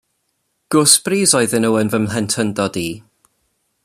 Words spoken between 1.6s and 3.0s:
nhw yn fy mhlentyndod i.